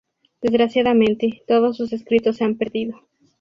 Desgraciadamente, 0.41 1.43
todos 1.47 1.77
sus 1.77 1.93
escritos 1.93 2.37
se 2.37 2.43
han 2.43 2.55
perdido. 2.55 3.01